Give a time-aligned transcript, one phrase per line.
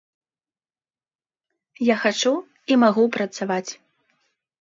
[1.93, 2.31] Я хачу
[2.73, 3.71] і магу працаваць.